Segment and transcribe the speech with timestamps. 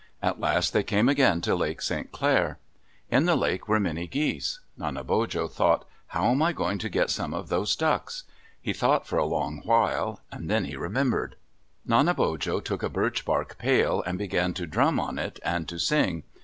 [0.19, 2.11] At last they came again to Lake St.
[2.11, 2.57] Clair.
[3.11, 4.59] In the lake were many geese.
[4.75, 8.23] Nanebojo thought, "How am I going to get some of those ducks?"
[8.59, 10.19] He thought for a long while.
[10.35, 11.35] Then he remembered.
[11.87, 16.23] Nanebojo took a birch bark pail, and began to drum on it and to sing.